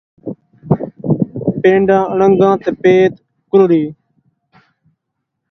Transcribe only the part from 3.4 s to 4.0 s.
کللڑی